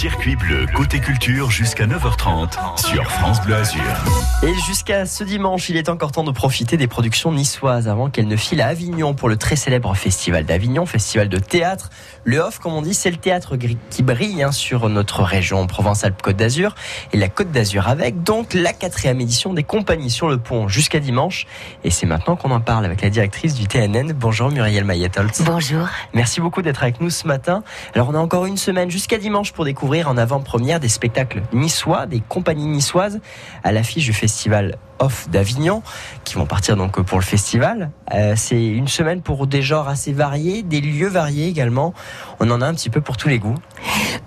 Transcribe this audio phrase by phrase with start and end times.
[0.00, 3.82] circuit bleu côté culture jusqu'à 9h30 sur France Bleu Azur.
[4.42, 8.26] Et jusqu'à ce dimanche, il est encore temps de profiter des productions niçoises avant qu'elles
[8.26, 11.90] ne filent à Avignon pour le très célèbre Festival d'Avignon, festival de théâtre.
[12.24, 13.58] Le Off, comme on dit, c'est le théâtre
[13.90, 16.74] qui brille hein, sur notre région Provence-Alpes-Côte d'Azur
[17.12, 21.00] et la Côte d'Azur avec donc la quatrième édition des compagnies sur le pont jusqu'à
[21.00, 21.46] dimanche.
[21.84, 24.14] Et c'est maintenant qu'on en parle avec la directrice du TNN.
[24.14, 25.42] Bonjour Muriel Mayetholtz.
[25.42, 25.86] Bonjour.
[26.14, 27.62] Merci beaucoup d'être avec nous ce matin.
[27.94, 32.06] Alors on a encore une semaine jusqu'à dimanche pour découvrir en avant-première des spectacles niçois,
[32.06, 33.20] des compagnies niçoises
[33.64, 35.82] à l'affiche du festival Off d'Avignon
[36.24, 37.90] qui vont partir donc pour le festival.
[38.12, 41.92] Euh, c'est une semaine pour des genres assez variés, des lieux variés également.
[42.38, 43.58] On en a un petit peu pour tous les goûts.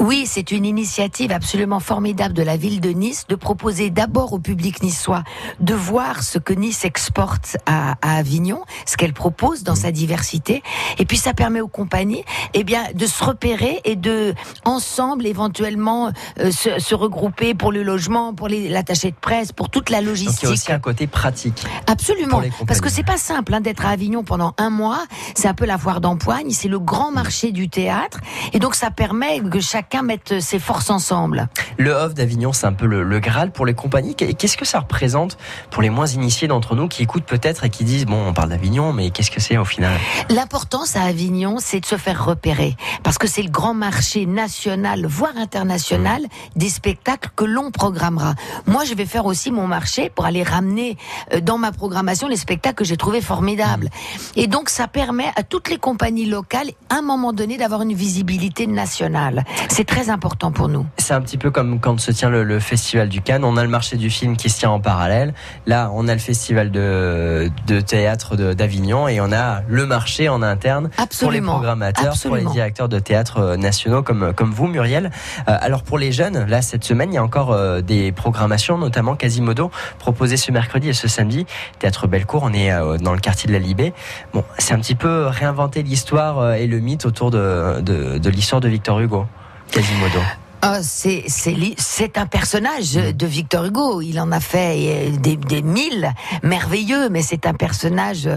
[0.00, 4.38] Oui, c'est une initiative absolument formidable de la ville de Nice de proposer d'abord au
[4.38, 5.22] public niçois
[5.60, 10.62] de voir ce que Nice exporte à, Avignon, ce qu'elle propose dans sa diversité,
[10.98, 12.24] et puis ça permet aux compagnies,
[12.54, 18.34] eh bien, de se repérer et de ensemble éventuellement euh, se, regrouper pour le logement,
[18.34, 21.64] pour l'attaché de presse, pour toute la logistique un côté pratique.
[21.86, 22.42] Absolument.
[22.66, 25.04] Parce que c'est pas simple hein, d'être à Avignon pendant un mois.
[25.34, 26.50] C'est un peu la foire d'empoigne.
[26.50, 28.20] C'est le grand marché du théâtre.
[28.52, 31.48] Et donc, ça permet que chacun mette ses forces ensemble.
[31.78, 34.14] Le Off d'Avignon, c'est un peu le, Graal pour les compagnies.
[34.14, 35.38] Qu'est-ce que ça représente
[35.70, 38.50] pour les moins initiés d'entre nous qui écoutent peut-être et qui disent, bon, on parle
[38.50, 39.98] d'Avignon, mais qu'est-ce que c'est au final?
[40.28, 42.76] L'importance à Avignon, c'est de se faire repérer.
[43.02, 48.34] Parce que c'est le grand marché national, voire international, des spectacles que l'on programmera.
[48.66, 50.98] Moi, je vais faire aussi mon marché pour aller ramener
[51.32, 53.88] euh, dans ma programmation les spectacles que j'ai trouvé formidables.
[54.36, 57.94] Et donc ça permet à toutes les compagnies locales, à un moment donné, d'avoir une
[57.94, 59.44] visibilité nationale.
[59.68, 60.86] C'est très important pour nous.
[60.98, 63.44] C'est un petit peu comme quand se tient le, Festival du Cannes.
[63.44, 65.34] On a le marché du film qui se tient en parallèle.
[65.66, 70.42] Là, on a le Festival de, de théâtre d'Avignon et on a le marché en
[70.42, 70.90] interne
[71.20, 75.10] pour les programmateurs, pour les directeurs de théâtre euh, nationaux comme, comme vous, Muriel.
[75.48, 79.16] Euh, alors pour les jeunes, là, cette semaine, il y a encore des programmations, notamment
[79.16, 81.46] Quasimodo, proposées ce mercredi et ce samedi.
[81.78, 83.92] Théâtre Bellecour, on est euh, dans le quartier de la Libé.
[84.32, 88.30] Bon, c'est un petit peu réinventer l'histoire euh, et le mythe autour de, de, de
[88.30, 89.26] l'histoire de Victor Hugo.
[89.70, 90.22] 真心不多
[90.64, 94.00] Ah, c'est c'est un personnage de Victor Hugo.
[94.00, 96.12] Il en a fait euh, des, mille
[96.44, 98.28] merveilleux, mais c'est un personnage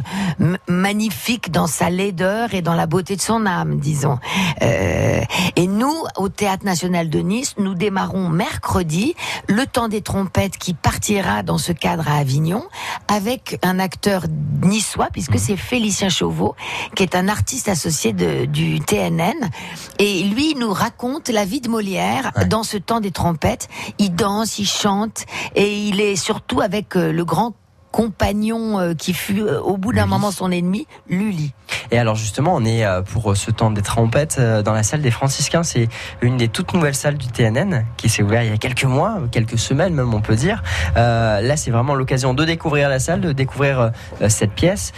[0.68, 4.18] magnifique dans sa laideur et dans la beauté de son âme, disons.
[4.64, 5.22] Euh,
[5.56, 9.14] et nous, au Théâtre National de Nice, nous démarrons mercredi
[9.48, 12.64] le temps des trompettes qui partira dans ce cadre à Avignon
[13.08, 14.24] avec un acteur
[14.64, 16.56] niçois puisque c'est Félicien Chauveau
[16.96, 19.52] qui est un artiste associé de, du TNN
[20.00, 22.15] et lui nous raconte la vie de Molière
[22.48, 23.68] dans ce temps des trompettes.
[24.00, 27.54] Il danse, il chante et il est surtout avec euh, le grand
[27.92, 31.54] compagnon euh, qui fut euh, au bout d'un moment son ennemi, Lully.
[31.92, 35.64] Et alors justement, on est pour ce temps des trompettes dans la salle des franciscains.
[35.64, 35.88] C'est
[36.22, 39.20] une des toutes nouvelles salles du TNN qui s'est ouverte il y a quelques mois,
[39.32, 40.64] quelques semaines même on peut dire.
[40.96, 43.92] là, c'est vraiment l'occasion de découvrir la salle, de découvrir
[44.30, 44.94] cette pièce.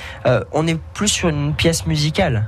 [0.53, 2.47] on est plus sur une pièce musicale.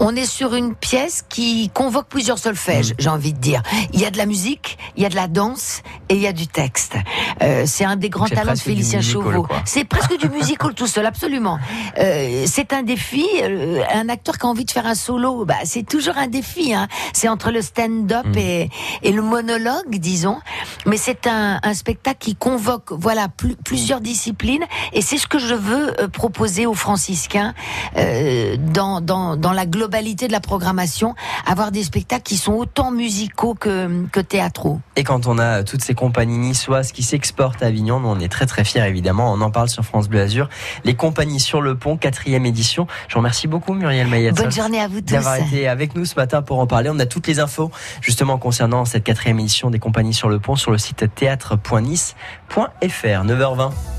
[0.00, 2.96] On est sur une pièce qui convoque plusieurs solfèges, mm.
[2.98, 3.62] j'ai envie de dire.
[3.92, 6.26] Il y a de la musique, il y a de la danse et il y
[6.26, 6.94] a du texte.
[7.42, 9.46] Euh, c'est un des grands talents de Félicien Chauveau.
[9.64, 11.58] C'est presque du musical tout seul, absolument.
[11.98, 13.26] Euh, c'est un défi.
[13.42, 16.74] Euh, un acteur qui a envie de faire un solo, bah, c'est toujours un défi.
[16.74, 16.88] Hein.
[17.12, 18.38] C'est entre le stand-up mm.
[18.38, 18.70] et,
[19.02, 20.38] et, le monologue, disons.
[20.84, 23.28] Mais c'est un, un, spectacle qui convoque voilà
[23.64, 27.54] plusieurs disciplines et c'est ce que je veux proposer aux franciscains
[27.94, 31.14] dans, dans dans la globalité de la programmation,
[31.46, 34.80] avoir des spectacles qui sont autant musicaux que, que théâtraux.
[34.96, 38.46] Et quand on a toutes ces compagnies niçoises qui s'exportent à Avignon, on est très
[38.46, 40.48] très fiers évidemment, on en parle sur France Bleu Azur.
[40.84, 42.86] Les compagnies sur le pont, quatrième édition.
[43.08, 44.36] Je vous remercie beaucoup Muriel Mayette.
[44.36, 45.12] Bonne journée à vous tous.
[45.12, 46.90] D'avoir été avec nous ce matin pour en parler.
[46.90, 47.70] On a toutes les infos
[48.00, 53.24] justement concernant cette quatrième édition des compagnies sur le pont sur le site théâtre.nice.fr.
[53.24, 53.95] 9h20.